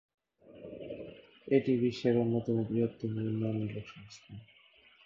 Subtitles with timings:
[1.47, 4.33] এটি বিশ্বের অন্যতম বৃহত্তর উন্নয়নমূলক সংস্থা।